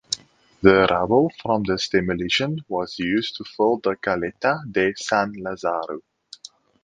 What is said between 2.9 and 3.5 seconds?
used to